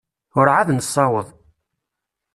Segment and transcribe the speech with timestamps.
[0.39, 1.27] Ur εad nessaweḍ.